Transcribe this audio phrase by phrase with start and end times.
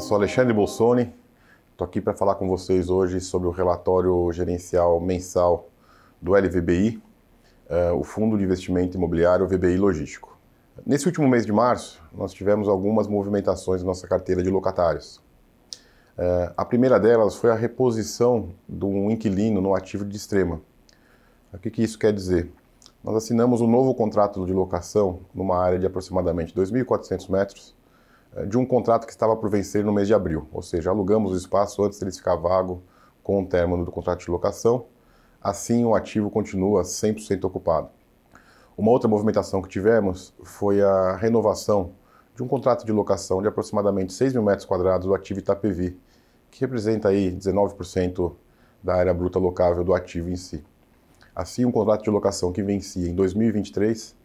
[0.00, 1.14] sou Alexandre Bolsoni,
[1.70, 5.68] estou aqui para falar com vocês hoje sobre o relatório gerencial mensal
[6.20, 7.00] do LVBI,
[7.70, 10.36] uh, o Fundo de Investimento Imobiliário VBI Logístico.
[10.84, 15.18] Nesse último mês de março, nós tivemos algumas movimentações na nossa carteira de locatários.
[16.18, 20.60] Uh, a primeira delas foi a reposição de um inquilino no ativo de extrema.
[21.52, 22.50] O que, isso quer dizer?
[23.04, 27.83] Nós assinamos um novo contrato de locação numa área de aproximadamente 2.400 metros, eh,
[28.48, 31.36] de um contrato que estava por vencer no mês de abril, ou seja, alugamos o
[31.36, 32.82] espaço antes dele ficar vago
[33.22, 34.86] com o término do contrato de locação,
[35.40, 37.88] assim o ativo continua 100% ocupado.
[38.76, 41.92] Uma outra movimentação que tivemos foi a renovação
[42.34, 45.96] de um contrato de locação de aproximadamente 6 mil metros quadrados do ativo Itapevi,
[46.50, 48.34] que representa aí 19%
[48.82, 50.64] da área bruta locável do ativo em si.
[51.34, 54.16] Assim, um contrato de locação que vencia em 2023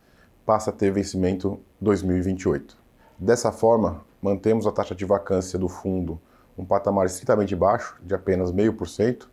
[0.45, 2.78] passa a ter vencimento 2028.
[3.19, 6.21] Dessa forma, mantemos a taxa de vacância do fundo
[6.57, 9.27] um patamar estritamente baixo, de apenas 0,5%,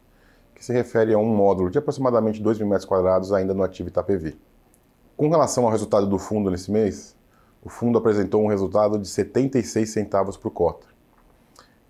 [0.54, 3.88] que se refere a um módulo de aproximadamente 2 mil metros quadrados ainda no ativo
[3.88, 4.36] Itapevi.
[5.16, 7.16] Com relação ao resultado do fundo nesse mês,
[7.62, 10.86] o fundo apresentou um resultado de 76 centavos por cota.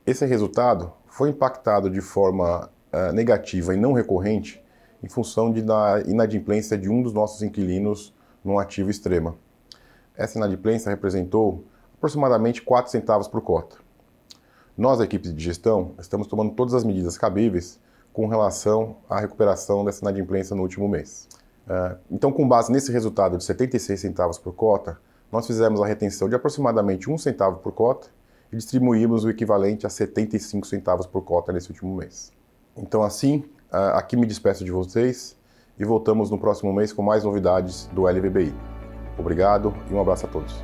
[0.07, 4.63] Esse resultado foi impactado de forma uh, negativa e não recorrente
[5.03, 9.35] em função de, da inadimplência de um dos nossos inquilinos num ativo extrema.
[10.15, 11.65] Essa inadimplência representou
[11.97, 13.77] aproximadamente 4 centavos por cota.
[14.77, 17.81] Nós, a equipe de gestão, estamos tomando todas as medidas cabíveis
[18.13, 21.29] com relação à recuperação dessa inadimplência no último mês.
[21.67, 24.99] Uh, então, com base nesse resultado de 76 centavos por cota,
[25.33, 28.09] nós fizemos a retenção de aproximadamente 1 centavo por cota
[28.53, 32.33] e distribuímos o equivalente a 75 centavos por cota nesse último mês.
[32.77, 35.37] Então, assim, uh, aqui me despeço de vocês
[35.79, 38.55] e voltamos no próximo mês com mais novidades do LVBI.
[39.19, 40.55] Obrigado e um abraço a todos.